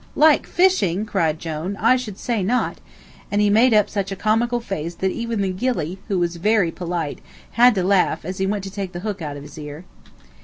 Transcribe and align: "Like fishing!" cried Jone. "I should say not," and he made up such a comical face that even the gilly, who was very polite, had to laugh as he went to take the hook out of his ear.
"Like 0.15 0.47
fishing!" 0.47 1.05
cried 1.05 1.37
Jone. 1.37 1.77
"I 1.79 1.95
should 1.95 2.17
say 2.17 2.41
not," 2.41 2.79
and 3.29 3.39
he 3.39 3.51
made 3.51 3.71
up 3.71 3.87
such 3.87 4.11
a 4.11 4.15
comical 4.15 4.59
face 4.59 4.95
that 4.95 5.11
even 5.11 5.43
the 5.43 5.51
gilly, 5.51 5.99
who 6.07 6.17
was 6.17 6.37
very 6.37 6.71
polite, 6.71 7.19
had 7.51 7.75
to 7.75 7.83
laugh 7.83 8.25
as 8.25 8.39
he 8.39 8.47
went 8.47 8.63
to 8.63 8.71
take 8.71 8.93
the 8.93 9.01
hook 9.01 9.21
out 9.21 9.37
of 9.37 9.43
his 9.43 9.59
ear. 9.59 9.85